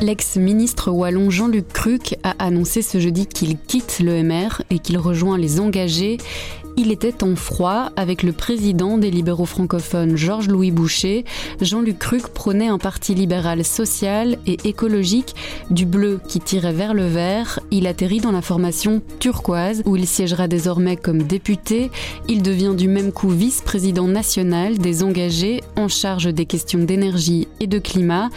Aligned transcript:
L'ex-ministre 0.00 0.90
wallon 0.90 1.30
Jean-Luc 1.30 1.68
Cruc 1.68 2.16
a 2.24 2.34
annoncé 2.40 2.82
ce 2.82 2.98
jeudi 2.98 3.26
qu'il 3.26 3.56
quitte 3.56 4.00
l'EMR 4.00 4.48
et 4.70 4.80
qu'il 4.80 4.98
rejoint 4.98 5.38
les 5.38 5.60
engagés 5.60 6.18
il 6.76 6.90
était 6.90 7.22
en 7.22 7.36
froid 7.36 7.90
avec 7.96 8.22
le 8.22 8.32
président 8.32 8.98
des 8.98 9.10
libéraux 9.10 9.46
francophones 9.46 10.16
Georges-Louis 10.16 10.70
Boucher. 10.70 11.24
Jean-Luc 11.60 11.98
Cruc 11.98 12.28
prônait 12.28 12.68
un 12.68 12.78
parti 12.78 13.14
libéral 13.14 13.64
social 13.64 14.38
et 14.46 14.58
écologique, 14.64 15.34
du 15.70 15.86
bleu 15.86 16.20
qui 16.28 16.40
tirait 16.40 16.72
vers 16.72 16.94
le 16.94 17.06
vert. 17.06 17.60
Il 17.70 17.86
atterrit 17.86 18.20
dans 18.20 18.32
la 18.32 18.42
formation 18.42 19.02
turquoise 19.18 19.82
où 19.84 19.96
il 19.96 20.06
siégera 20.06 20.48
désormais 20.48 20.96
comme 20.96 21.22
député. 21.22 21.90
Il 22.28 22.42
devient 22.42 22.74
du 22.76 22.88
même 22.88 23.12
coup 23.12 23.30
vice-président 23.30 24.08
national 24.08 24.78
des 24.78 25.02
engagés 25.02 25.62
en 25.76 25.88
charge 25.88 26.32
des 26.32 26.46
questions 26.46 26.80
d'énergie 26.80 27.48
et 27.60 27.66
de 27.66 27.78
climat. 27.78 28.30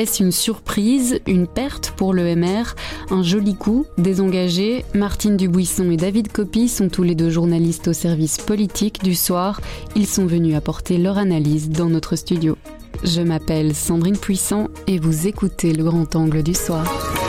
Est-ce 0.00 0.22
une 0.22 0.32
surprise, 0.32 1.20
une 1.26 1.46
perte 1.46 1.90
pour 1.94 2.14
l'EMR 2.14 2.74
Un 3.10 3.22
joli 3.22 3.54
coup 3.54 3.84
Désengagé 3.98 4.86
Martine 4.94 5.36
Dubuisson 5.36 5.90
et 5.90 5.98
David 5.98 6.32
Copy 6.32 6.68
sont 6.68 6.88
tous 6.88 7.02
les 7.02 7.14
deux 7.14 7.28
journalistes 7.28 7.88
au 7.88 7.92
service 7.92 8.38
politique 8.38 9.02
du 9.04 9.14
soir. 9.14 9.60
Ils 9.96 10.06
sont 10.06 10.24
venus 10.24 10.56
apporter 10.56 10.96
leur 10.96 11.18
analyse 11.18 11.68
dans 11.68 11.90
notre 11.90 12.16
studio. 12.16 12.56
Je 13.04 13.20
m'appelle 13.20 13.74
Sandrine 13.74 14.16
Puissant 14.16 14.68
et 14.86 14.98
vous 14.98 15.26
écoutez 15.26 15.74
le 15.74 15.84
grand 15.84 16.16
angle 16.16 16.42
du 16.42 16.54
soir. 16.54 17.19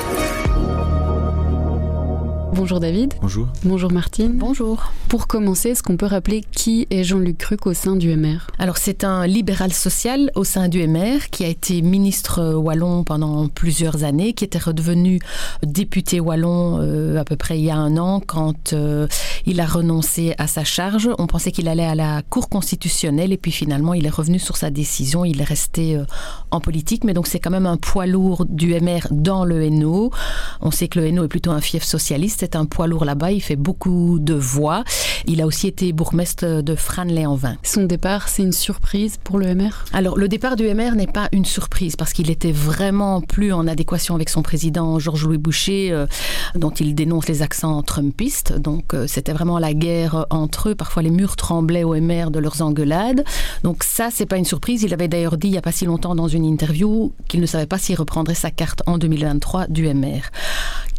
Bonjour 2.54 2.82
David. 2.82 3.14
Bonjour. 3.22 3.48
Bonjour 3.64 3.92
Martine. 3.94 4.34
Bonjour. 4.34 4.92
Pour 5.08 5.28
commencer, 5.28 5.70
est-ce 5.70 5.84
qu'on 5.84 5.96
peut 5.96 6.06
rappeler 6.06 6.44
qui 6.52 6.86
est 6.90 7.04
Jean-Luc 7.06 7.38
Cruc 7.38 7.66
au 7.66 7.74
sein 7.74 7.96
du 7.96 8.14
MR 8.14 8.48
Alors 8.60 8.78
c'est 8.78 9.06
un 9.06 9.26
libéral 9.26 9.72
social 9.72 10.32
au 10.36 10.44
sein 10.44 10.68
du 10.68 10.86
MR 10.86 11.30
qui 11.32 11.46
a 11.46 11.48
été 11.48 11.82
ministre 11.82 12.56
wallon 12.56 13.06
pendant 13.06 13.48
plusieurs 13.48 14.04
années, 14.04 14.34
qui 14.34 14.44
était 14.44 14.60
redevenu 14.60 15.20
député 15.64 16.20
wallon 16.20 16.80
euh, 16.82 17.18
à 17.18 17.24
peu 17.24 17.38
près 17.38 17.58
il 17.58 17.64
y 17.64 17.72
a 17.72 17.78
un 17.78 17.96
an 17.98 18.20
quand 18.20 18.74
euh, 18.74 19.08
il 19.46 19.62
a 19.62 19.66
renoncé 19.66 20.36
à 20.38 20.48
sa 20.48 20.66
charge. 20.66 21.10
On 21.20 21.28
pensait 21.28 21.54
qu'il 21.54 21.70
allait 21.70 21.86
à 21.86 21.96
la 21.96 22.22
Cour 22.22 22.50
constitutionnelle 22.50 23.32
et 23.32 23.38
puis 23.38 23.52
finalement 23.52 23.94
il 23.94 24.06
est 24.06 24.10
revenu 24.10 24.40
sur 24.40 24.58
sa 24.58 24.70
décision. 24.72 25.24
Il 25.24 25.40
est 25.40 25.46
resté 25.46 25.96
euh, 25.96 26.04
en 26.52 26.60
politique, 26.60 27.06
mais 27.06 27.14
donc 27.14 27.28
c'est 27.28 27.40
quand 27.40 27.50
même 27.50 27.66
un 27.66 27.78
poids 27.78 28.08
lourd 28.08 28.46
du 28.46 28.74
MR 28.74 29.08
dans 29.10 29.46
le 29.46 29.70
NO. 29.70 30.12
On 30.60 30.72
sait 30.72 30.90
que 30.90 31.00
le 31.00 31.12
NO 31.12 31.24
est 31.24 31.30
plutôt 31.30 31.52
un 31.52 31.62
fief 31.62 31.84
socialiste 31.84 32.41
c'est 32.42 32.56
un 32.56 32.66
poids 32.66 32.88
lourd 32.88 33.06
là-bas, 33.06 33.32
il 33.32 33.40
fait 33.40 33.56
beaucoup 33.56 34.18
de 34.20 34.34
voix. 34.34 34.84
Il 35.28 35.44
a 35.44 35.46
aussi 35.46 35.68
été 35.68 35.94
bourgmestre 35.94 36.64
de 36.64 36.74
Franley-en-Vin. 36.74 37.58
Son 37.62 37.84
départ, 37.84 38.30
c'est 38.30 38.42
une 38.42 38.52
surprise 38.52 39.18
pour 39.24 39.38
le 39.38 39.54
MR 39.54 39.86
Alors, 39.94 40.18
le 40.18 40.28
départ 40.28 40.56
du 40.56 40.64
MR 40.64 40.96
n'est 40.96 41.06
pas 41.06 41.30
une 41.34 41.46
surprise 41.46 41.96
parce 41.96 42.14
qu'il 42.14 42.32
était 42.32 42.52
vraiment 42.52 43.22
plus 43.22 43.54
en 43.54 43.68
adéquation 43.68 44.16
avec 44.16 44.30
son 44.30 44.42
président 44.42 44.98
Georges-Louis 44.98 45.38
Boucher, 45.38 45.92
euh, 45.92 46.08
dont 46.56 46.72
il 46.72 46.96
dénonce 46.96 47.28
les 47.28 47.44
accents 47.44 47.84
trumpistes. 47.84 48.58
Donc, 48.58 48.96
euh, 48.96 49.06
c'était 49.06 49.34
vraiment 49.34 49.60
la 49.60 49.76
guerre 49.76 50.26
entre 50.32 50.70
eux. 50.70 50.76
Parfois, 50.76 51.04
les 51.04 51.12
murs 51.12 51.36
tremblaient 51.36 51.84
au 51.84 51.94
MR 51.94 52.32
de 52.32 52.40
leurs 52.40 52.64
engueulades. 52.64 53.24
Donc, 53.62 53.84
ça, 53.84 54.10
c'est 54.12 54.26
pas 54.26 54.38
une 54.38 54.46
surprise. 54.46 54.82
Il 54.82 54.96
avait 54.96 55.08
d'ailleurs 55.08 55.38
dit 55.38 55.50
il 55.50 55.52
n'y 55.52 55.60
a 55.60 55.62
pas 55.62 55.72
si 55.72 55.86
longtemps 55.86 56.16
dans 56.16 56.28
une 56.28 56.46
interview 56.46 57.14
qu'il 57.28 57.40
ne 57.40 57.46
savait 57.46 57.68
pas 57.68 57.78
s'il 57.78 57.98
reprendrait 57.98 58.34
sa 58.34 58.50
carte 58.50 58.82
en 58.88 58.98
2023 58.98 59.68
du 59.68 59.88
MR 59.94 60.22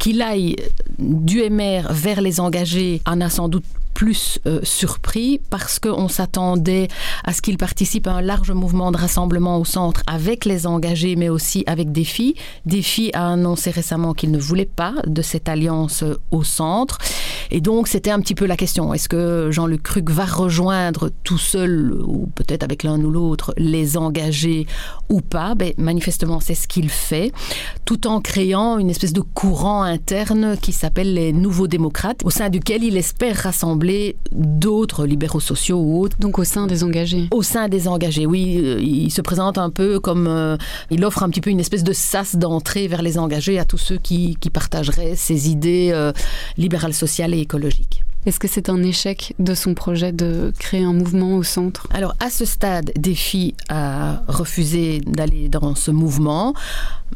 qu'il 0.03 0.21
aille 0.21 0.57
du 0.99 1.49
MR 1.49 1.93
vers 1.93 2.21
les 2.21 2.41
engagés 2.41 3.01
en 3.07 3.21
a 3.21 3.31
sans 3.31 3.49
doute 3.49 3.65
plus 4.03 4.41
euh, 4.47 4.59
surpris 4.65 5.41
parce 5.49 5.79
qu'on 5.79 6.09
s'attendait 6.09 6.89
à 7.23 7.33
ce 7.33 7.41
qu'il 7.41 7.57
participe 7.57 8.09
à 8.09 8.15
un 8.15 8.21
large 8.21 8.51
mouvement 8.51 8.91
de 8.91 8.97
rassemblement 8.97 9.61
au 9.61 9.65
centre 9.65 10.03
avec 10.09 10.45
les 10.45 10.67
engagés, 10.67 11.15
mais 11.15 11.29
aussi 11.29 11.63
avec 11.69 11.93
Défi. 11.93 12.35
Défi 12.67 13.13
a 13.15 13.31
annoncé 13.31 13.71
récemment 13.71 14.13
qu'il 14.13 14.33
ne 14.33 14.41
voulait 14.41 14.67
pas 14.67 14.95
de 15.07 15.23
cette 15.23 15.49
alliance 15.49 16.03
euh, 16.03 16.19
au 16.33 16.43
centre. 16.43 16.99
Et 17.53 17.61
donc, 17.61 17.87
c'était 17.87 18.11
un 18.11 18.19
petit 18.19 18.35
peu 18.35 18.45
la 18.47 18.57
question. 18.57 18.93
Est-ce 18.93 19.09
que 19.09 19.51
Jean-Luc 19.53 19.85
Cruc 19.85 20.11
va 20.11 20.25
rejoindre 20.25 21.11
tout 21.23 21.39
seul, 21.39 21.93
ou 22.05 22.29
peut-être 22.35 22.65
avec 22.65 22.83
l'un 22.83 23.01
ou 23.05 23.11
l'autre, 23.11 23.55
les 23.57 23.97
engagés 23.97 24.67
ou 25.11 25.21
pas? 25.21 25.55
Ben, 25.55 25.75
Manifestement, 25.79 26.41
c'est 26.41 26.57
ce 26.57 26.67
qu'il 26.67 26.89
fait, 26.89 27.31
tout 27.85 28.09
en 28.09 28.21
créant 28.21 28.79
une 28.79 28.91
espèce 28.91 29.13
de 29.13 29.21
courant 29.21 29.83
interne 29.83 30.57
qui 30.61 30.73
s'appelle 30.73 31.15
les 31.15 31.33
Nouveaux 31.33 31.69
démocrates, 31.69 32.25
au 32.25 32.31
sein 32.31 32.49
duquel 32.49 32.83
il 32.83 32.97
espère 32.97 33.37
rassembler 33.37 33.92
d'autres 34.33 35.07
libéraux 35.07 35.41
sociaux 35.41 35.79
ou 35.79 36.01
autres. 36.01 36.17
Donc 36.19 36.39
au 36.39 36.45
sein 36.45 36.67
des 36.67 36.85
engagés 36.85 37.29
Au 37.31 37.43
sein 37.43 37.69
des 37.69 37.89
engagés, 37.89 38.27
oui. 38.27 38.61
Euh, 38.63 38.81
il 38.81 39.11
se 39.11 39.21
présente 39.21 39.59
un 39.59 39.71
peu 39.71 40.01
comme... 40.01 40.27
Euh, 40.27 40.57
il 40.91 41.05
offre 41.05 41.23
un 41.23 41.31
petit 41.31 41.41
peu 41.41 41.51
une 41.51 41.61
espèce 41.61 41.85
de 41.85 41.93
sas 41.93 42.37
d'entrée 42.37 42.89
vers 42.89 43.03
les 43.03 43.19
engagés 43.19 43.59
à 43.59 43.65
tous 43.65 43.79
ceux 43.79 43.99
qui, 43.99 44.37
partageraient 44.53 45.17
ses 45.17 45.49
idées 45.49 45.91
euh, 45.93 46.13
libérales, 46.59 46.93
sociales 46.93 47.33
et 47.35 47.39
écologiques. 47.39 48.05
Est-ce 48.25 48.39
que 48.39 48.47
c'est 48.47 48.69
un 48.69 48.81
échec 48.85 49.35
de 49.41 49.53
son 49.53 49.75
projet 49.75 50.13
de 50.13 50.53
créer 50.57 50.85
un 50.85 50.93
mouvement 50.93 51.35
au 51.35 51.43
centre? 51.43 51.89
Alors 51.91 52.15
à 52.21 52.31
ce 52.31 52.45
stade, 52.45 52.93
Défi 52.97 53.57
a 53.69 54.23
refusé 54.29 55.01
d'aller 55.01 55.49
dans 55.49 55.75
ce 55.75 55.91
mouvement. 55.91 56.55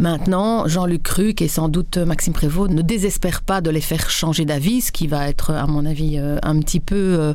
Maintenant, 0.01 0.67
Jean-Luc 0.67 1.05
Cruc 1.05 1.43
et 1.43 1.49
sans 1.49 1.69
doute 1.69 1.97
Maxime 1.97 2.33
Prévost 2.33 2.73
ne 2.73 2.83
désespèrent 2.83 3.43
pas 3.43 3.61
de 3.61 3.71
les 3.71 3.81
faire 3.81 4.11
changer 4.11 4.45
d'avis, 4.45 4.81
ce 4.81 4.91
qui 4.91 5.07
va 5.07 5.29
être, 5.29 5.53
à 5.53 5.69
mon 5.69 5.87
avis, 5.87 6.19
euh, 6.19 6.39
un 6.43 6.59
petit 6.59 6.81
peu 6.81 6.97
euh, 6.97 7.35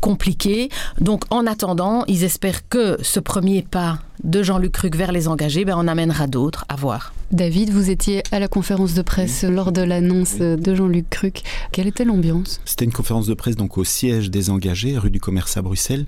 compliqué. 0.00 0.70
Donc, 1.00 1.24
en 1.30 1.44
attendant, 1.44 2.04
ils 2.06 2.22
espèrent 2.22 2.68
que 2.68 2.98
ce 3.02 3.18
premier 3.18 3.62
pas 3.62 3.98
de 4.22 4.44
Jean-Luc 4.44 4.72
Cruc 4.72 4.94
vers 4.94 5.10
les 5.10 5.26
engagés, 5.26 5.64
ben, 5.64 5.74
on 5.76 5.88
amènera 5.88 6.28
d'autres 6.28 6.64
à 6.68 6.76
voir. 6.76 7.12
David, 7.30 7.70
vous 7.70 7.90
étiez 7.90 8.22
à 8.32 8.38
la 8.38 8.48
conférence 8.48 8.94
de 8.94 9.02
presse 9.02 9.44
lors 9.44 9.70
de 9.70 9.82
l'annonce 9.82 10.36
de 10.38 10.74
Jean-Luc 10.74 11.10
Cruc. 11.10 11.42
Quelle 11.72 11.86
était 11.86 12.06
l'ambiance? 12.06 12.58
C'était 12.64 12.86
une 12.86 12.92
conférence 12.92 13.26
de 13.26 13.34
presse 13.34 13.54
donc 13.54 13.76
au 13.76 13.84
siège 13.84 14.30
des 14.30 14.48
engagés, 14.48 14.96
rue 14.96 15.10
du 15.10 15.20
Commerce 15.20 15.58
à 15.58 15.62
Bruxelles. 15.62 16.06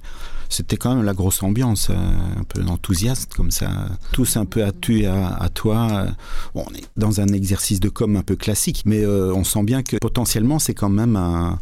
C'était 0.48 0.78
quand 0.78 0.94
même 0.94 1.04
la 1.04 1.12
grosse 1.12 1.42
ambiance, 1.42 1.91
euh, 1.91 1.94
un 1.94 2.44
peu 2.44 2.64
enthousiaste 2.66 3.34
comme 3.34 3.50
ça, 3.50 3.70
tous 4.12 4.38
un 4.38 4.47
peu 4.47 4.64
à 4.64 4.72
tu 4.72 5.00
et 5.00 5.06
à, 5.06 5.48
toi. 5.53 6.06
on 6.54 6.62
est 6.62 6.88
dans 6.97 7.20
un 7.20 7.28
exercice 7.28 7.80
de 7.80 7.91
com 7.91 8.16
un 8.16 8.22
peu 8.22 8.34
classique, 8.34 8.82
mais 8.86 9.04
euh, 9.04 9.32
on 9.34 9.44
sent 9.44 9.62
bien 9.62 9.82
que 9.82 9.98
potentiellement 9.98 10.59
c'est 10.59 10.75
quand 10.75 10.88
même 10.88 11.16
un, 11.16 11.59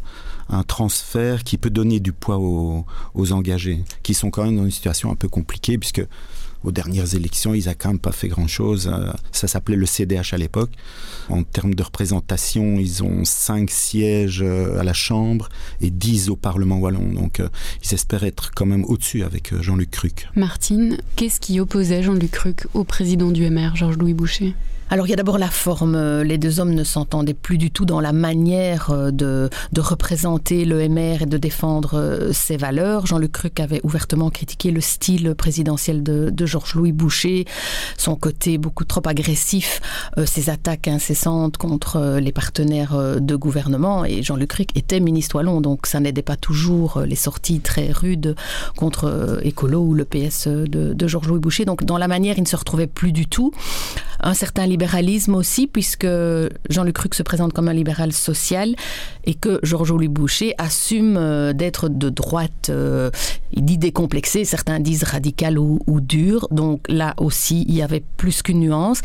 transfert 0.67 1.43
qui 1.43 1.57
peut 1.57 1.69
donner 1.69 1.99
du 1.99 2.11
poids 2.11 2.39
aux, 2.39 2.85
aux 3.13 3.31
engagés, 3.33 3.83
qui 4.01 4.15
sont 4.15 4.31
quand 4.31 4.45
même 4.45 4.55
dans 4.55 4.65
une 4.65 4.71
situation 4.71 5.11
un 5.11 5.15
peu 5.15 5.27
compliquée 5.27 5.77
puisque 5.77 6.01
aux 6.63 6.71
dernières 6.71 7.15
élections, 7.15 7.53
ils 7.53 7.65
n'ont 7.65 7.73
quand 7.77 7.89
même 7.89 7.99
pas 7.99 8.11
fait 8.11 8.27
grand-chose. 8.27 8.89
Euh, 8.91 9.11
ça 9.31 9.47
s'appelait 9.47 9.75
le 9.75 9.85
CDH 9.85 10.33
à 10.33 10.37
l'époque. 10.37 10.71
En 11.29 11.43
termes 11.43 11.75
de 11.75 11.83
représentation, 11.83 12.77
ils 12.79 13.03
ont 13.03 13.23
5 13.23 13.69
sièges 13.69 14.41
euh, 14.41 14.79
à 14.79 14.83
la 14.83 14.93
Chambre 14.93 15.49
et 15.81 15.89
10 15.89 16.29
au 16.29 16.35
Parlement 16.35 16.77
wallon. 16.77 17.13
Donc 17.13 17.39
euh, 17.39 17.49
ils 17.83 17.93
espèrent 17.93 18.23
être 18.23 18.51
quand 18.53 18.65
même 18.65 18.85
au-dessus 18.85 19.23
avec 19.23 19.53
Jean-Luc 19.61 19.91
Cruc. 19.91 20.27
Martine, 20.35 20.97
qu'est-ce 21.15 21.39
qui 21.39 21.59
opposait 21.59 22.03
Jean-Luc 22.03 22.31
Cruc 22.31 22.67
au 22.73 22.83
président 22.83 23.31
du 23.31 23.49
MR, 23.49 23.75
Georges-Louis 23.75 24.13
Boucher 24.13 24.55
alors 24.89 25.05
il 25.05 25.09
y 25.11 25.13
a 25.13 25.15
d'abord 25.15 25.37
la 25.37 25.49
forme. 25.49 26.21
Les 26.21 26.37
deux 26.37 26.59
hommes 26.59 26.73
ne 26.73 26.83
s'entendaient 26.83 27.33
plus 27.33 27.57
du 27.57 27.71
tout 27.71 27.85
dans 27.85 28.01
la 28.01 28.13
manière 28.13 28.89
euh, 28.89 29.11
de, 29.11 29.49
de 29.71 29.81
représenter 29.81 30.65
l'EMR 30.65 31.21
et 31.21 31.25
de 31.25 31.37
défendre 31.37 31.95
euh, 31.95 32.33
ses 32.33 32.57
valeurs. 32.57 33.05
Jean-Luc 33.05 33.31
Cruc 33.31 33.59
avait 33.59 33.81
ouvertement 33.83 34.29
critiqué 34.29 34.71
le 34.71 34.81
style 34.81 35.35
présidentiel 35.35 36.03
de, 36.03 36.45
Georges-Louis 36.45 36.91
Boucher, 36.91 37.45
son 37.97 38.15
côté 38.15 38.57
beaucoup 38.57 38.85
trop 38.85 39.01
agressif, 39.05 39.81
euh, 40.17 40.25
ses 40.25 40.49
attaques 40.49 40.87
incessantes 40.87 41.57
contre 41.57 42.17
les 42.19 42.31
partenaires 42.31 43.19
de 43.19 43.35
gouvernement. 43.35 44.05
Et 44.05 44.23
Jean-Luc 44.23 44.49
Cruc 44.49 44.77
était 44.77 44.99
ministre 44.99 45.35
wallon, 45.35 45.61
donc 45.61 45.85
ça 45.85 45.99
n'aidait 45.99 46.21
pas 46.21 46.35
toujours 46.35 47.01
les 47.05 47.15
sorties 47.15 47.59
très 47.59 47.91
rudes 47.91 48.35
contre 48.75 49.39
Écolo 49.43 49.81
ou 49.81 49.93
le 49.93 50.05
PS 50.05 50.47
de, 50.47 50.93
de 50.93 51.07
Georges-Louis 51.07 51.39
Boucher. 51.39 51.65
Donc 51.65 51.83
dans 51.83 51.97
la 51.97 52.07
manière, 52.07 52.37
il 52.37 52.43
ne 52.43 52.47
se 52.47 52.55
retrouvait 52.55 52.87
plus 52.87 53.11
du 53.11 53.27
tout. 53.27 53.51
Un 54.21 54.33
certain 54.33 54.65
libéralisme 54.65 55.35
aussi, 55.35 55.67
puisque 55.67 56.07
Jean-Luc 56.69 56.95
Cruc 56.95 57.15
se 57.15 57.23
présente 57.23 57.53
comme 57.53 57.67
un 57.67 57.73
libéral 57.73 58.11
social 58.11 58.75
et 59.25 59.33
que 59.33 59.59
Georges-Louis 59.63 60.07
Boucher 60.07 60.53
assume 60.57 61.17
euh, 61.17 61.53
d'être 61.53 61.87
de 61.87 62.09
droite, 62.09 62.69
euh, 62.69 63.11
il 63.53 63.63
dit 63.63 63.77
décomplexé, 63.77 64.45
certains 64.45 64.79
disent 64.79 65.03
radical 65.03 65.57
ou, 65.57 65.79
dur. 66.01 66.47
Donc 66.51 66.81
là 66.87 67.13
aussi, 67.17 67.65
il 67.67 67.75
y 67.75 67.81
avait 67.81 68.03
plus 68.17 68.41
qu'une 68.41 68.59
nuance. 68.59 69.01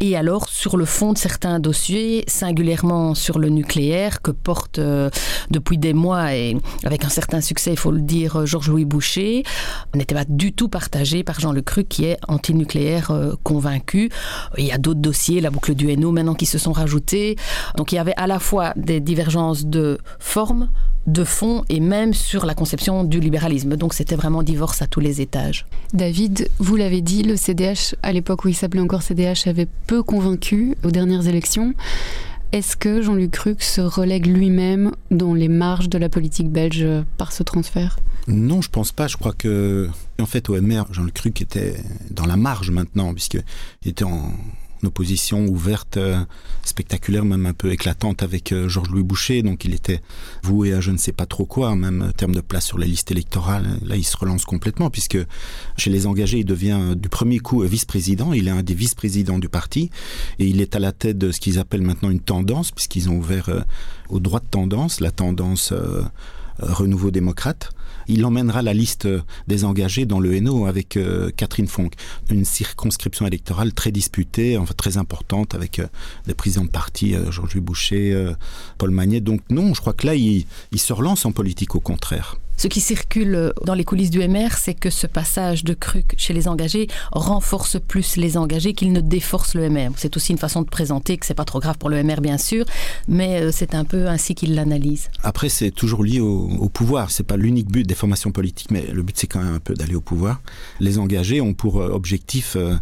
Et 0.00 0.16
alors, 0.16 0.48
sur 0.48 0.76
le 0.76 0.84
fond 0.84 1.12
de 1.12 1.18
certains 1.18 1.58
dossiers, 1.58 2.24
singulièrement 2.26 3.14
sur 3.14 3.38
le 3.38 3.48
nucléaire, 3.48 4.22
que 4.22 4.30
porte 4.30 4.78
euh, 4.78 5.10
depuis 5.50 5.78
des 5.78 5.94
mois 5.94 6.34
et 6.34 6.56
avec 6.84 7.04
un 7.04 7.08
certain 7.08 7.40
succès, 7.40 7.72
il 7.72 7.78
faut 7.78 7.90
le 7.90 8.02
dire, 8.02 8.46
Georges-Louis 8.46 8.84
Boucher, 8.84 9.42
n'était 9.94 10.14
pas 10.14 10.24
du 10.28 10.52
tout 10.52 10.68
partagé 10.68 11.22
par 11.22 11.40
Jean-Luc 11.40 11.64
Cruc, 11.64 11.88
qui 11.88 12.04
est 12.04 12.18
antinucléaire 12.28 13.12
convaincu. 13.42 14.10
Il 14.58 14.64
y 14.64 14.72
a 14.72 14.78
d'autres 14.78 15.00
dossiers, 15.00 15.40
la 15.40 15.50
boucle 15.50 15.74
du 15.74 15.90
Hainaut 15.90 16.12
maintenant 16.12 16.34
qui 16.34 16.46
se 16.46 16.58
sont 16.58 16.72
rajoutés. 16.72 17.36
Donc 17.76 17.92
il 17.92 17.96
y 17.96 17.98
avait 17.98 18.14
à 18.16 18.26
la 18.26 18.38
fois 18.38 18.72
des 18.76 19.00
divergences 19.00 19.66
de 19.66 19.98
forme, 20.18 20.68
de 21.06 21.24
fond 21.24 21.64
et 21.68 21.80
même 21.80 22.14
sur 22.14 22.46
la 22.46 22.54
conception 22.54 23.04
du 23.04 23.20
libéralisme. 23.20 23.76
Donc 23.76 23.94
c'était 23.94 24.16
vraiment 24.16 24.42
divorce 24.42 24.82
à 24.82 24.86
tous 24.86 25.00
les 25.00 25.20
étages. 25.20 25.66
David, 25.92 26.48
vous 26.58 26.76
l'avez 26.76 27.00
dit, 27.00 27.22
le 27.22 27.36
CDH, 27.36 27.94
à 28.02 28.12
l'époque 28.12 28.44
où 28.44 28.48
il 28.48 28.54
s'appelait 28.54 28.80
encore 28.80 29.02
CDH, 29.02 29.46
avait 29.46 29.68
peu 29.86 30.02
convaincu 30.02 30.76
aux 30.84 30.90
dernières 30.90 31.28
élections. 31.28 31.74
Est-ce 32.52 32.76
que 32.76 33.02
Jean-Luc 33.02 33.32
Cruc 33.32 33.62
se 33.62 33.80
relègue 33.80 34.26
lui-même 34.26 34.92
dans 35.10 35.34
les 35.34 35.48
marges 35.48 35.88
de 35.88 35.98
la 35.98 36.08
politique 36.08 36.50
belge 36.50 36.86
par 37.18 37.32
ce 37.32 37.42
transfert? 37.42 37.98
Non, 38.28 38.60
je 38.60 38.68
pense 38.68 38.92
pas. 38.92 39.06
Je 39.06 39.16
crois 39.16 39.32
que, 39.32 39.88
en 40.20 40.26
fait, 40.26 40.48
OMR, 40.48 40.84
Jean-Luc 40.90 41.14
Cruc 41.14 41.40
était 41.40 41.76
dans 42.10 42.26
la 42.26 42.36
marge 42.36 42.70
maintenant, 42.70 43.12
puisqu'il 43.14 43.44
était 43.84 44.04
en, 44.04 44.32
opposition 44.84 45.46
ouverte, 45.46 45.96
euh, 45.96 46.24
spectaculaire, 46.62 47.24
même 47.24 47.46
un 47.46 47.52
peu 47.52 47.72
éclatante 47.72 48.22
avec 48.22 48.52
euh, 48.52 48.68
Georges-Louis 48.68 49.02
Boucher. 49.02 49.42
Donc 49.42 49.64
il 49.64 49.74
était 49.74 50.00
voué 50.42 50.72
à 50.72 50.80
je 50.80 50.90
ne 50.90 50.96
sais 50.96 51.12
pas 51.12 51.26
trop 51.26 51.44
quoi, 51.44 51.74
même 51.74 52.02
en 52.02 52.12
termes 52.12 52.34
de 52.34 52.40
place 52.40 52.66
sur 52.66 52.78
les 52.78 52.86
listes 52.86 53.10
électorales. 53.10 53.78
Là, 53.84 53.96
il 53.96 54.04
se 54.04 54.16
relance 54.16 54.44
complètement, 54.44 54.90
puisque 54.90 55.18
chez 55.76 55.90
les 55.90 56.06
engagés, 56.06 56.38
il 56.38 56.44
devient 56.44 56.78
euh, 56.80 56.94
du 56.94 57.08
premier 57.08 57.38
coup 57.38 57.62
vice-président. 57.62 58.32
Il 58.32 58.48
est 58.48 58.52
un 58.52 58.62
des 58.62 58.74
vice-présidents 58.74 59.38
du 59.38 59.48
parti. 59.48 59.90
Et 60.38 60.46
il 60.46 60.60
est 60.60 60.76
à 60.76 60.78
la 60.78 60.92
tête 60.92 61.18
de 61.18 61.32
ce 61.32 61.40
qu'ils 61.40 61.58
appellent 61.58 61.82
maintenant 61.82 62.10
une 62.10 62.20
tendance, 62.20 62.70
puisqu'ils 62.70 63.08
ont 63.08 63.16
ouvert 63.16 63.64
aux 64.08 64.20
droits 64.20 64.40
de 64.40 64.46
tendance, 64.46 65.00
la 65.00 65.10
tendance 65.10 65.72
renouveau 66.58 67.10
démocrate. 67.10 67.70
Il 68.08 68.24
emmènera 68.24 68.62
la 68.62 68.72
liste 68.72 69.08
des 69.48 69.64
engagés 69.64 70.06
dans 70.06 70.20
le 70.20 70.34
Hainaut 70.34 70.66
avec 70.66 70.96
euh, 70.96 71.30
Catherine 71.36 71.66
Fonck. 71.66 71.94
Une 72.30 72.44
circonscription 72.44 73.26
électorale 73.26 73.72
très 73.72 73.90
disputée, 73.90 74.56
enfin 74.56 74.74
très 74.76 74.96
importante, 74.96 75.54
avec 75.54 75.80
euh, 75.80 75.86
des 76.26 76.34
présidents 76.34 76.64
de 76.64 76.70
parti, 76.70 77.14
euh, 77.14 77.30
Georges 77.30 77.58
Boucher, 77.58 78.34
Paul 78.78 78.90
Magnet. 78.90 79.20
Donc 79.20 79.40
non, 79.50 79.74
je 79.74 79.80
crois 79.80 79.92
que 79.92 80.06
là, 80.06 80.14
il 80.14 80.44
se 80.76 80.92
relance 80.92 81.24
en 81.24 81.32
politique 81.32 81.74
au 81.74 81.80
contraire. 81.80 82.36
Ce 82.56 82.68
qui 82.68 82.80
circule 82.80 83.52
dans 83.64 83.74
les 83.74 83.84
coulisses 83.84 84.10
du 84.10 84.26
MR, 84.26 84.52
c'est 84.56 84.74
que 84.74 84.88
ce 84.88 85.06
passage 85.06 85.62
de 85.62 85.74
Cruc 85.74 86.14
chez 86.16 86.32
les 86.32 86.48
engagés 86.48 86.88
renforce 87.12 87.78
plus 87.78 88.16
les 88.16 88.38
engagés 88.38 88.72
qu'il 88.72 88.92
ne 88.92 89.00
déforce 89.00 89.54
le 89.54 89.68
MR. 89.68 89.90
C'est 89.96 90.16
aussi 90.16 90.32
une 90.32 90.38
façon 90.38 90.62
de 90.62 90.68
présenter 90.68 91.18
que 91.18 91.26
c'est 91.26 91.34
pas 91.34 91.44
trop 91.44 91.60
grave 91.60 91.76
pour 91.76 91.90
le 91.90 92.02
MR, 92.02 92.20
bien 92.20 92.38
sûr, 92.38 92.64
mais 93.08 93.42
euh, 93.42 93.50
c'est 93.52 93.74
un 93.74 93.84
peu 93.84 94.08
ainsi 94.08 94.34
qu'il 94.34 94.54
l'analyse. 94.54 95.10
Après, 95.22 95.48
c'est 95.50 95.70
toujours 95.70 96.02
lié 96.02 96.20
au, 96.20 96.48
au 96.48 96.68
pouvoir. 96.68 97.10
C'est 97.10 97.24
pas 97.24 97.36
l'unique 97.36 97.70
but 97.70 97.86
des 97.86 97.94
formations 97.94 98.32
politiques, 98.32 98.70
mais 98.70 98.86
le 98.86 99.02
but 99.02 99.16
c'est 99.18 99.26
quand 99.26 99.42
même 99.42 99.54
un 99.54 99.60
peu 99.60 99.74
d'aller 99.74 99.94
au 99.94 100.00
pouvoir. 100.00 100.40
Les 100.80 100.98
engagés 100.98 101.40
ont 101.40 101.52
pour 101.52 101.82
euh, 101.82 101.90
objectif 101.90 102.56
euh, 102.56 102.74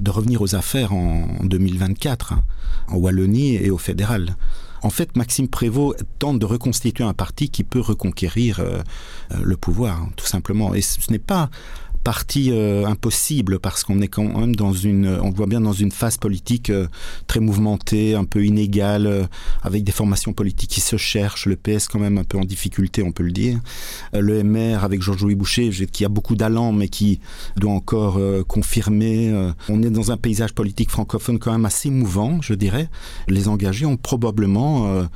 de 0.00 0.10
revenir 0.10 0.42
aux 0.42 0.54
affaires 0.54 0.92
en 0.92 1.26
2024, 1.42 2.32
hein, 2.34 2.42
en 2.88 2.96
Wallonie 2.96 3.56
et 3.56 3.70
au 3.70 3.78
fédéral. 3.78 4.36
En 4.82 4.90
fait, 4.90 5.16
Maxime 5.16 5.48
Prévost 5.48 6.04
tente 6.18 6.38
de 6.38 6.46
reconstituer 6.46 7.04
un 7.04 7.14
parti 7.14 7.50
qui 7.50 7.64
peut 7.64 7.80
reconquérir 7.80 8.60
euh, 8.60 8.80
euh, 9.32 9.36
le 9.42 9.56
pouvoir, 9.56 10.06
tout 10.16 10.26
simplement. 10.26 10.74
Et 10.74 10.80
ce 10.80 11.10
n'est 11.10 11.18
pas 11.18 11.50
partie 12.02 12.50
euh, 12.52 12.86
impossible 12.86 13.58
parce 13.58 13.84
qu'on 13.84 14.00
est 14.00 14.08
quand 14.08 14.38
même 14.38 14.56
dans 14.56 14.72
une, 14.72 15.06
on 15.22 15.30
voit 15.30 15.46
bien 15.46 15.60
dans 15.60 15.72
une 15.72 15.90
phase 15.90 16.16
politique 16.16 16.70
euh, 16.70 16.86
très 17.26 17.40
mouvementée, 17.40 18.14
un 18.14 18.24
peu 18.24 18.44
inégale, 18.44 19.06
euh, 19.06 19.24
avec 19.62 19.84
des 19.84 19.92
formations 19.92 20.32
politiques 20.32 20.70
qui 20.70 20.80
se 20.80 20.96
cherchent. 20.96 21.46
Le 21.46 21.56
PS 21.56 21.88
quand 21.88 21.98
même 21.98 22.18
un 22.18 22.24
peu 22.24 22.38
en 22.38 22.44
difficulté, 22.44 23.02
on 23.02 23.12
peut 23.12 23.22
le 23.22 23.32
dire. 23.32 23.58
le 24.12 24.42
MR 24.42 24.84
avec 24.84 25.02
Georges-Louis 25.02 25.34
Boucher, 25.34 25.70
qui 25.92 26.04
a 26.04 26.08
beaucoup 26.08 26.36
d'allant 26.36 26.72
mais 26.72 26.88
qui 26.88 27.20
doit 27.56 27.72
encore 27.72 28.20
confirmer. 28.46 29.32
on 29.68 29.82
est 29.82 29.90
dans 29.90 30.10
un 30.10 30.16
paysage 30.16 30.52
politique 30.54 30.90
francophone 30.90 31.38
quand 31.38 31.52
même 31.52 31.64
assez 31.64 31.90
mouvant, 31.90 32.40
je 32.42 32.54
dirais. 32.54 32.88
Les 33.28 33.48
engagés 33.48 33.86
ont 33.86 33.96
probablement 33.96 35.06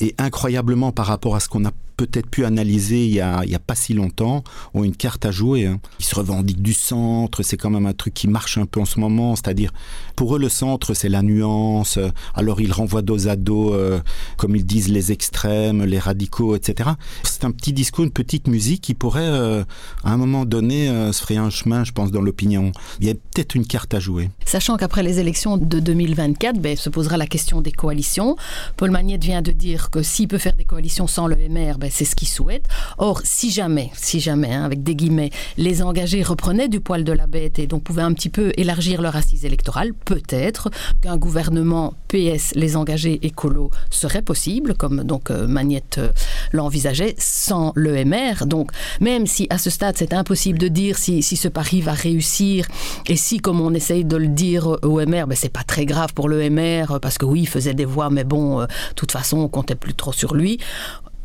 et 0.00 0.14
incroyablement 0.18 0.92
par 0.92 1.06
rapport 1.06 1.36
à 1.36 1.40
ce 1.40 1.48
qu'on 1.48 1.64
a 1.64 1.70
peut-être 2.06 2.28
pu 2.28 2.44
analyser 2.44 3.04
il 3.06 3.12
y, 3.12 3.20
a, 3.20 3.42
il 3.44 3.50
y 3.50 3.54
a 3.54 3.58
pas 3.58 3.74
si 3.74 3.94
longtemps, 3.94 4.44
ont 4.74 4.84
une 4.84 4.96
carte 4.96 5.24
à 5.26 5.30
jouer. 5.30 5.66
Hein. 5.66 5.80
Ils 5.98 6.04
se 6.04 6.14
revendiquent 6.14 6.62
du 6.62 6.74
centre, 6.74 7.42
c'est 7.42 7.56
quand 7.56 7.70
même 7.70 7.86
un 7.86 7.92
truc 7.92 8.14
qui 8.14 8.28
marche 8.28 8.58
un 8.58 8.66
peu 8.66 8.80
en 8.80 8.84
ce 8.84 9.00
moment, 9.00 9.36
c'est-à-dire 9.36 9.72
pour 10.16 10.36
eux 10.36 10.38
le 10.38 10.48
centre 10.48 10.94
c'est 10.94 11.08
la 11.08 11.22
nuance, 11.22 11.98
alors 12.34 12.60
ils 12.60 12.72
renvoient 12.72 13.02
dos 13.02 13.28
à 13.28 13.36
dos, 13.36 13.74
euh, 13.74 14.00
comme 14.36 14.56
ils 14.56 14.64
disent, 14.64 14.88
les 14.88 15.12
extrêmes, 15.12 15.84
les 15.84 15.98
radicaux, 15.98 16.56
etc. 16.56 16.90
C'est 17.22 17.44
un 17.44 17.50
petit 17.50 17.72
discours, 17.72 18.04
une 18.04 18.10
petite 18.10 18.48
musique 18.48 18.82
qui 18.82 18.94
pourrait 18.94 19.22
euh, 19.22 19.64
à 20.04 20.12
un 20.12 20.16
moment 20.16 20.44
donné 20.44 20.88
euh, 20.88 21.12
se 21.12 21.22
frayer 21.22 21.40
un 21.40 21.50
chemin, 21.50 21.84
je 21.84 21.92
pense, 21.92 22.10
dans 22.10 22.20
l'opinion. 22.20 22.72
Il 23.00 23.06
y 23.06 23.10
a 23.10 23.14
peut-être 23.14 23.54
une 23.54 23.66
carte 23.66 23.94
à 23.94 24.00
jouer. 24.00 24.30
Sachant 24.44 24.76
qu'après 24.76 25.02
les 25.02 25.18
élections 25.18 25.56
de 25.56 25.80
2024, 25.80 26.58
ben, 26.58 26.76
se 26.76 26.90
posera 26.90 27.16
la 27.16 27.26
question 27.26 27.60
des 27.60 27.72
coalitions. 27.72 28.36
Paul 28.76 28.90
Magnette 28.90 29.24
vient 29.24 29.42
de 29.42 29.52
dire 29.52 29.90
que 29.90 30.02
s'il 30.02 30.28
peut 30.28 30.38
faire 30.38 30.56
des 30.56 30.64
coalitions 30.64 31.06
sans 31.06 31.26
le 31.26 31.36
MR, 31.36 31.78
ben, 31.78 31.90
c'est 31.92 32.04
ce 32.04 32.16
qu'ils 32.16 32.28
souhaitent. 32.28 32.68
Or, 32.98 33.20
si 33.24 33.50
jamais, 33.50 33.90
si 33.94 34.20
jamais, 34.20 34.52
hein, 34.52 34.64
avec 34.64 34.82
des 34.82 34.94
guillemets, 34.94 35.30
les 35.56 35.82
engagés 35.82 36.22
reprenaient 36.22 36.68
du 36.68 36.80
poil 36.80 37.04
de 37.04 37.12
la 37.12 37.26
bête 37.26 37.58
et 37.58 37.66
donc 37.66 37.84
pouvaient 37.84 38.02
un 38.02 38.12
petit 38.12 38.28
peu 38.28 38.52
élargir 38.56 39.02
leur 39.02 39.14
assise 39.14 39.44
électorale, 39.44 39.92
peut-être 39.92 40.70
qu'un 41.00 41.16
gouvernement 41.16 41.94
PS, 42.08 42.52
les 42.54 42.76
engagés 42.76 43.18
écolos, 43.22 43.70
serait 43.90 44.22
possible, 44.22 44.74
comme 44.74 45.04
donc 45.04 45.30
euh, 45.30 45.46
Magnette 45.46 45.98
euh, 45.98 46.12
l'envisageait, 46.52 47.14
sans 47.18 47.72
l'EMR. 47.76 48.46
Donc, 48.46 48.70
même 49.00 49.26
si 49.26 49.46
à 49.50 49.58
ce 49.58 49.70
stade 49.70 49.96
c'est 49.98 50.14
impossible 50.14 50.58
de 50.58 50.68
dire 50.68 50.98
si, 50.98 51.22
si, 51.22 51.36
ce 51.36 51.48
pari 51.48 51.80
va 51.80 51.92
réussir 51.92 52.66
et 53.06 53.16
si, 53.16 53.38
comme 53.38 53.60
on 53.60 53.74
essaye 53.74 54.04
de 54.04 54.16
le 54.16 54.28
dire 54.28 54.78
au 54.82 55.00
MR, 55.00 55.26
ben, 55.26 55.36
c'est 55.36 55.48
pas 55.52 55.64
très 55.64 55.84
grave 55.84 56.14
pour 56.14 56.28
l'EMR 56.28 56.98
parce 57.00 57.18
que 57.18 57.26
oui, 57.26 57.40
il 57.40 57.48
faisait 57.48 57.74
des 57.74 57.84
voix, 57.84 58.10
mais 58.10 58.24
bon, 58.24 58.60
euh, 58.60 58.66
de 58.66 58.94
toute 58.94 59.12
façon, 59.12 59.38
on 59.38 59.48
comptait 59.48 59.74
plus 59.74 59.94
trop 59.94 60.12
sur 60.12 60.34
lui 60.34 60.58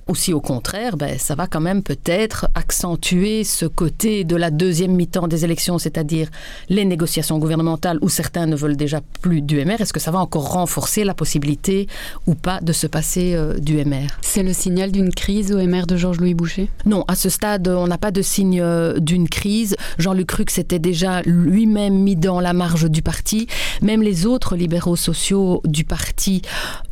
ou 0.08 0.16
si 0.16 0.34
au 0.34 0.42
contraire, 0.42 0.98
ben, 0.98 1.18
ça 1.18 1.36
va 1.36 1.48
quand 1.48 1.60
même 1.60 1.84
peut-être 1.84 2.48
accentuer 2.56 3.44
ce 3.44 3.66
côté 3.66 4.24
de 4.24 4.36
la 4.36 4.52
deuxième 4.52 4.94
mi-temps 4.94 5.28
des 5.28 5.44
élections, 5.44 5.78
c'est-à-dire 5.78 6.30
les 6.70 6.86
négociations 6.86 7.38
gouvernementales 7.40 8.00
où 8.02 8.10
certains 8.10 8.46
ne 8.46 8.56
veulent 8.56 8.78
déjà 8.78 9.02
plus 9.22 9.42
du 9.42 9.64
MR. 9.64 9.82
Est-ce 9.82 9.94
que 9.94 10.00
ça 10.00 10.12
va 10.12 10.20
encore 10.20 10.52
renforcer 10.52 11.04
la 11.04 11.14
possibilité 11.14 11.88
ou 12.26 12.36
pas 12.36 12.60
de 12.62 12.74
se 12.74 12.88
passer 12.88 13.34
euh, 13.36 13.58
du 13.58 13.84
MR 13.84 14.08
C'est 14.22 14.44
le 14.44 14.54
signal 14.54 14.92
d'une 14.92 15.14
crise 15.14 15.52
au 15.52 15.58
MR 15.58 15.86
de 15.88 15.98
Georges-Louis 15.98 16.34
Boucher 16.34 16.70
Non, 16.86 17.04
à 17.08 17.16
ce 17.16 17.30
stade, 17.30 17.68
on 17.68 17.88
n'a 17.88 17.98
pas 17.98 18.12
de 18.12 18.22
signe 18.22 18.62
euh, 18.62 19.00
d'une 19.00 19.28
crise. 19.30 19.76
Jean-Luc 19.98 20.28
Cruc 20.28 20.50
s'était 20.50 20.80
déjà 20.80 21.22
lui-même 21.24 21.96
mis 21.96 22.16
dans 22.16 22.40
la 22.40 22.54
marge 22.54 22.90
du 22.90 23.02
parti. 23.02 23.48
Même 23.82 24.02
les 24.02 24.26
autres 24.26 24.56
libéraux 24.56 24.96
sociaux 24.96 25.62
du 25.66 25.84
parti 25.84 26.42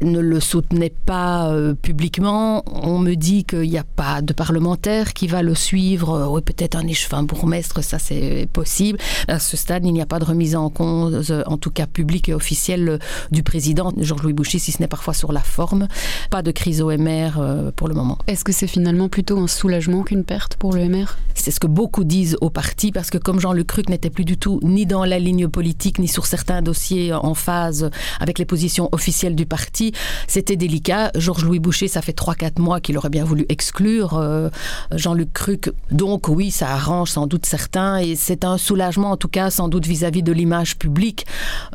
ne 0.02 0.20
le 0.20 0.40
soutenaient 0.40 0.94
pas 1.06 1.50
euh, 1.50 1.74
publiquement. 1.74 2.64
On 2.66 3.05
me 3.06 3.16
dit 3.16 3.44
qu'il 3.44 3.70
n'y 3.70 3.78
a 3.78 3.84
pas 3.84 4.24
de 4.24 4.34
parlementaire 4.34 5.14
qui 5.14 5.28
va 5.28 5.44
le 5.44 5.54
suivre. 5.54 6.14
Euh, 6.14 6.28
oui, 6.28 6.42
peut-être 6.42 6.76
un 6.76 6.88
échevin 6.88 7.22
bourgmestre, 7.22 7.84
ça 7.84 8.00
c'est 8.00 8.48
possible. 8.52 8.98
À 9.28 9.38
ce 9.38 9.56
stade, 9.56 9.86
il 9.86 9.94
n'y 9.94 10.02
a 10.02 10.08
pas 10.08 10.18
de 10.18 10.26
remise 10.26 10.56
en 10.56 10.72
cause, 10.72 11.32
en 11.46 11.58
tout 11.58 11.70
cas 11.70 11.86
publique 11.86 12.30
et 12.30 12.34
officielle, 12.34 12.90
euh, 12.90 12.98
du 13.30 13.44
président 13.44 13.94
Georges-Louis 13.96 14.34
Boucher, 14.34 14.58
si 14.58 14.72
ce 14.72 14.82
n'est 14.82 14.88
parfois 14.88 15.14
sur 15.14 15.32
la 15.32 15.42
forme. 15.42 15.88
Pas 16.32 16.42
de 16.42 16.50
crise 16.50 16.82
au 16.82 16.90
MR 16.90 17.34
euh, 17.38 17.72
pour 17.76 17.88
le 17.88 17.94
moment. 17.94 18.18
Est-ce 18.26 18.44
que 18.44 18.52
c'est 18.52 18.68
finalement 18.68 19.08
plutôt 19.08 19.40
un 19.40 19.48
soulagement 19.48 20.02
qu'une 20.02 20.24
perte 20.24 20.56
pour 20.56 20.74
le 20.74 20.90
MR 20.90 21.18
C'est 21.36 21.52
ce 21.52 21.60
que 21.60 21.68
beaucoup 21.68 22.06
disent 22.06 22.38
au 22.42 22.50
parti, 22.50 22.92
parce 22.92 23.12
que 23.12 23.20
comme 23.20 23.40
Jean-Luc 23.40 23.68
Cruc 23.68 23.90
n'était 23.90 24.10
plus 24.10 24.26
du 24.26 24.38
tout 24.38 24.60
ni 24.64 24.88
dans 24.88 25.06
la 25.06 25.20
ligne 25.20 25.48
politique, 25.48 26.00
ni 26.00 26.08
sur 26.08 26.26
certains 26.26 26.64
dossiers 26.64 27.14
en 27.14 27.36
phase 27.36 27.92
avec 28.20 28.40
les 28.40 28.46
positions 28.46 28.90
officielles 28.94 29.36
du 29.36 29.46
parti, 29.46 29.94
c'était 30.28 30.56
délicat. 30.56 31.12
Georges-Louis 31.14 31.60
Boucher, 31.60 31.88
ça 31.88 32.02
fait 32.02 32.18
3-4 32.18 32.60
mois 32.60 32.80
qu'il 32.80 32.95
aurait 32.98 33.10
bien 33.10 33.24
voulu 33.24 33.46
exclure 33.50 34.18
euh, 34.18 34.50
Jean-Luc 34.92 35.34
Cruc. 35.34 35.72
Donc 35.92 36.28
oui, 36.28 36.52
ça 36.52 36.70
arrange 36.70 37.12
sans 37.12 37.28
doute 37.28 37.46
certains 37.46 37.98
et 37.98 38.16
c'est 38.16 38.46
un 38.46 38.58
soulagement 38.58 39.12
en 39.12 39.18
tout 39.18 39.28
cas 39.28 39.50
sans 39.50 39.68
doute 39.68 39.86
vis-à-vis 39.86 40.24
de 40.24 40.32
l'image 40.32 40.78
publique 40.78 41.26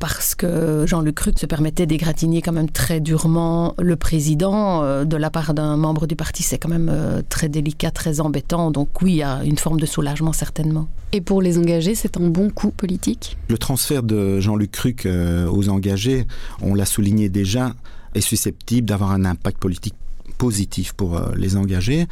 parce 0.00 0.34
que 0.34 0.84
Jean-Luc 0.86 1.14
Cruc 1.14 1.38
se 1.38 1.46
permettait 1.46 1.86
d'égratigner 1.86 2.42
quand 2.42 2.52
même 2.52 2.70
très 2.70 3.00
durement 3.00 3.74
le 3.78 3.96
président 3.96 4.82
euh, 4.82 5.04
de 5.04 5.16
la 5.16 5.30
part 5.30 5.54
d'un 5.54 5.76
membre 5.76 6.06
du 6.06 6.16
parti. 6.16 6.42
C'est 6.42 6.58
quand 6.58 6.68
même 6.68 6.90
euh, 6.90 7.22
très 7.28 7.48
délicat, 7.48 7.90
très 7.90 8.20
embêtant. 8.20 8.70
Donc 8.70 9.02
oui, 9.02 9.12
il 9.12 9.16
y 9.16 9.22
a 9.22 9.42
une 9.44 9.58
forme 9.58 9.80
de 9.80 9.86
soulagement 9.86 10.32
certainement. 10.32 10.88
Et 11.12 11.20
pour 11.20 11.42
les 11.42 11.58
engagés, 11.58 11.94
c'est 11.94 12.16
un 12.16 12.28
bon 12.28 12.50
coup 12.50 12.70
politique? 12.70 13.36
Le 13.48 13.58
transfert 13.58 14.02
de 14.02 14.38
Jean-Luc 14.38 14.70
Cruc 14.70 15.08
aux 15.50 15.68
engagés, 15.68 16.26
on 16.62 16.74
l'a 16.74 16.86
souligné 16.86 17.28
déjà, 17.28 17.74
est 18.14 18.20
susceptible 18.20 18.88
d'avoir 18.88 19.12
un 19.12 19.24
impact 19.24 19.58
politique 19.58 19.94
positif 20.32 20.92
pour 20.92 21.16
euh, 21.16 21.32
les 21.36 21.56
engagés. 21.56 22.06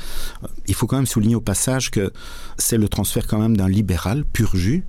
Il 0.67 0.75
faut 0.75 0.87
quand 0.87 0.97
même 0.97 1.07
souligner 1.07 1.35
au 1.35 1.41
passage 1.41 1.91
que 1.91 2.13
c'est 2.57 2.79
le 2.79 2.89
transfert 2.89 3.27
quand 3.27 3.39
même 3.39 3.57
d'un 3.57 3.69
libéral 3.69 4.25
pur 4.25 4.57
jus, 4.57 4.85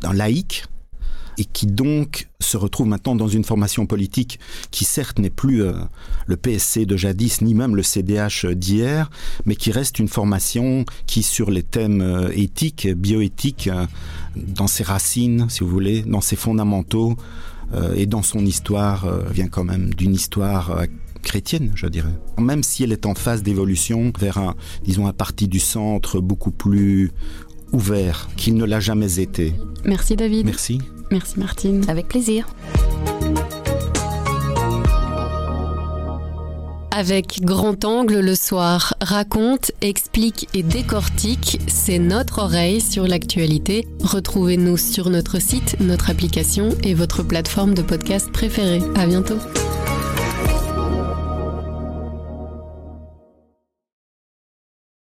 d'un 0.00 0.12
laïc, 0.12 0.64
et 1.36 1.44
qui 1.44 1.66
donc 1.66 2.28
se 2.38 2.56
retrouve 2.56 2.86
maintenant 2.86 3.16
dans 3.16 3.26
une 3.26 3.42
formation 3.42 3.86
politique 3.86 4.38
qui 4.70 4.84
certes 4.84 5.18
n'est 5.18 5.30
plus 5.30 5.64
euh, 5.64 5.72
le 6.26 6.36
PSC 6.36 6.86
de 6.86 6.96
jadis 6.96 7.40
ni 7.40 7.54
même 7.54 7.74
le 7.74 7.82
CDH 7.82 8.46
d'hier, 8.54 9.10
mais 9.44 9.56
qui 9.56 9.72
reste 9.72 9.98
une 9.98 10.06
formation 10.06 10.84
qui 11.06 11.24
sur 11.24 11.50
les 11.50 11.64
thèmes 11.64 12.02
euh, 12.02 12.30
éthiques, 12.34 12.86
bioéthiques, 12.86 13.68
dans 14.36 14.68
ses 14.68 14.84
racines, 14.84 15.46
si 15.48 15.60
vous 15.60 15.70
voulez, 15.70 16.02
dans 16.02 16.20
ses 16.20 16.36
fondamentaux, 16.36 17.16
et 17.96 18.06
dans 18.06 18.22
son 18.22 18.44
histoire 18.44 19.08
vient 19.30 19.48
quand 19.48 19.64
même 19.64 19.94
d'une 19.94 20.14
histoire 20.14 20.84
chrétienne, 21.24 21.72
je 21.74 21.86
dirais. 21.86 22.14
Même 22.38 22.62
si 22.62 22.84
elle 22.84 22.92
est 22.92 23.06
en 23.06 23.14
phase 23.14 23.42
d'évolution 23.42 24.12
vers 24.18 24.38
un, 24.38 24.54
disons, 24.84 25.06
un 25.06 25.12
parti 25.12 25.48
du 25.48 25.60
centre 25.60 26.20
beaucoup 26.20 26.52
plus 26.52 27.10
ouvert 27.72 28.28
qu'il 28.36 28.54
ne 28.54 28.64
l'a 28.64 28.80
jamais 28.80 29.18
été. 29.18 29.54
Merci 29.84 30.16
David. 30.16 30.46
Merci. 30.46 30.78
Merci 31.10 31.38
Martine. 31.38 31.84
Avec 31.88 32.08
plaisir. 32.08 32.46
Avec 36.96 37.40
Grand 37.42 37.84
Angle 37.84 38.20
le 38.20 38.36
soir, 38.36 38.94
raconte, 39.00 39.72
explique 39.80 40.48
et 40.54 40.62
décortique, 40.62 41.58
c'est 41.66 41.98
notre 41.98 42.38
oreille 42.38 42.80
sur 42.80 43.08
l'actualité. 43.08 43.88
Retrouvez-nous 44.00 44.76
sur 44.76 45.10
notre 45.10 45.40
site, 45.40 45.76
notre 45.80 46.08
application 46.08 46.68
et 46.84 46.94
votre 46.94 47.24
plateforme 47.24 47.74
de 47.74 47.82
podcast 47.82 48.30
préférée. 48.30 48.80
À 48.94 49.06
bientôt. 49.06 49.38